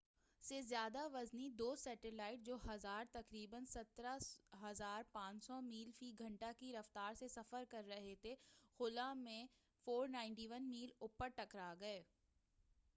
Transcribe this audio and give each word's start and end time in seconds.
1,000 0.01 0.43
سے 0.43 0.61
زیادہ 0.61 0.99
وزنی 1.13 1.49
دو 1.49 1.75
سٹیلائٹ 1.75 2.39
جو 2.45 2.57
تقریبا 3.11 3.57
17,500 3.73 5.61
میل 5.63 5.91
فی 5.99 6.11
گھنٹہ 6.19 6.51
کی 6.59 6.73
رفتار 6.73 7.13
سے 7.19 7.27
سفر 7.27 7.63
کر 7.69 7.85
رہے 7.87 8.15
تھےخلاء 8.21 9.13
میں 9.13 9.45
491 9.87 10.67
میل 10.69 10.89
اوپر 10.99 11.29
ٹکرا 11.35 11.73
گئے 11.79 12.01